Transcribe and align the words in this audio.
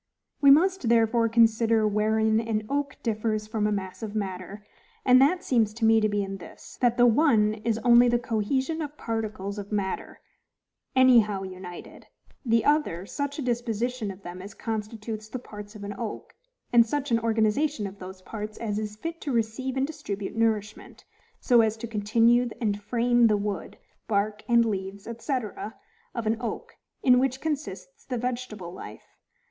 We 0.41 0.49
must 0.49 0.89
therefore 0.89 1.29
consider 1.29 1.87
wherein 1.87 2.39
an 2.39 2.65
oak 2.67 2.97
differs 3.03 3.45
from 3.45 3.67
a 3.67 3.71
mass 3.71 4.01
of 4.01 4.15
matter, 4.15 4.65
and 5.05 5.21
that 5.21 5.43
seems 5.43 5.75
to 5.75 5.85
me 5.85 6.01
to 6.01 6.09
be 6.09 6.23
in 6.23 6.37
this, 6.37 6.79
that 6.81 6.97
the 6.97 7.05
one 7.05 7.53
is 7.63 7.77
only 7.83 8.07
the 8.09 8.17
cohesion 8.17 8.81
of 8.81 8.97
particles 8.97 9.59
of 9.59 9.71
matter 9.71 10.19
any 10.95 11.19
how 11.19 11.43
united, 11.43 12.07
the 12.43 12.65
other 12.65 13.05
such 13.05 13.37
a 13.37 13.43
disposition 13.43 14.09
of 14.09 14.23
them 14.23 14.41
as 14.41 14.55
constitutes 14.55 15.29
the 15.29 15.37
parts 15.37 15.75
of 15.75 15.83
an 15.83 15.93
oak; 15.99 16.33
and 16.73 16.83
such 16.87 17.11
an 17.11 17.19
organization 17.19 17.85
of 17.85 17.99
those 17.99 18.23
parts 18.23 18.57
as 18.57 18.79
is 18.79 18.95
fit 18.95 19.21
to 19.21 19.31
receive 19.31 19.77
and 19.77 19.85
distribute 19.85 20.35
nourishment, 20.35 21.05
so 21.39 21.61
as 21.61 21.77
to 21.77 21.85
continue 21.85 22.49
and 22.59 22.81
frame 22.81 23.27
the 23.27 23.37
wood, 23.37 23.77
bark, 24.07 24.41
and 24.47 24.65
leaves, 24.65 25.07
&c., 25.19 25.33
of 26.15 26.25
an 26.25 26.37
oak, 26.39 26.73
in 27.03 27.19
which 27.19 27.39
consists 27.39 28.03
the 28.03 28.17
vegetable 28.17 28.73
life. 28.73 29.05